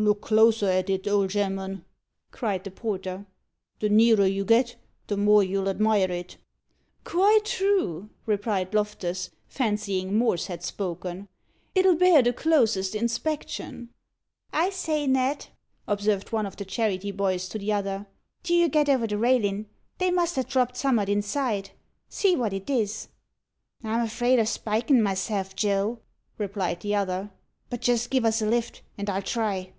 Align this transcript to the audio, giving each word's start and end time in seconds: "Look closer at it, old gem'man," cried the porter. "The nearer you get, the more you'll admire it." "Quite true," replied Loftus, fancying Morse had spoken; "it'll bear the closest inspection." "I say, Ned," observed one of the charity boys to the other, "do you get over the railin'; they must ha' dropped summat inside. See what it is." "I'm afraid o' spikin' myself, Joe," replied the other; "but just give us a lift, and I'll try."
"Look 0.00 0.20
closer 0.20 0.66
at 0.68 0.88
it, 0.90 1.08
old 1.08 1.30
gem'man," 1.30 1.84
cried 2.30 2.62
the 2.62 2.70
porter. 2.70 3.26
"The 3.80 3.88
nearer 3.88 4.26
you 4.26 4.44
get, 4.44 4.76
the 5.08 5.16
more 5.16 5.42
you'll 5.42 5.68
admire 5.68 6.08
it." 6.08 6.36
"Quite 7.02 7.44
true," 7.44 8.08
replied 8.24 8.72
Loftus, 8.74 9.30
fancying 9.48 10.16
Morse 10.16 10.46
had 10.46 10.62
spoken; 10.62 11.26
"it'll 11.74 11.96
bear 11.96 12.22
the 12.22 12.32
closest 12.32 12.94
inspection." 12.94 13.88
"I 14.52 14.70
say, 14.70 15.08
Ned," 15.08 15.46
observed 15.88 16.30
one 16.30 16.46
of 16.46 16.54
the 16.54 16.64
charity 16.64 17.10
boys 17.10 17.48
to 17.48 17.58
the 17.58 17.72
other, 17.72 18.06
"do 18.44 18.54
you 18.54 18.68
get 18.68 18.88
over 18.88 19.08
the 19.08 19.18
railin'; 19.18 19.66
they 19.98 20.12
must 20.12 20.36
ha' 20.36 20.46
dropped 20.46 20.76
summat 20.76 21.08
inside. 21.08 21.70
See 22.08 22.36
what 22.36 22.52
it 22.52 22.70
is." 22.70 23.08
"I'm 23.82 24.02
afraid 24.02 24.38
o' 24.38 24.44
spikin' 24.44 25.02
myself, 25.02 25.56
Joe," 25.56 25.98
replied 26.38 26.82
the 26.82 26.94
other; 26.94 27.32
"but 27.68 27.80
just 27.80 28.10
give 28.10 28.24
us 28.24 28.40
a 28.40 28.46
lift, 28.46 28.82
and 28.96 29.10
I'll 29.10 29.22
try." 29.22 29.72